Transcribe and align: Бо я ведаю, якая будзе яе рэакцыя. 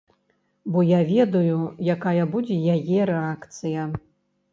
Бо 0.75 0.79
я 0.91 1.01
ведаю, 1.09 1.57
якая 1.95 2.23
будзе 2.37 2.57
яе 2.77 2.99
рэакцыя. 3.11 3.87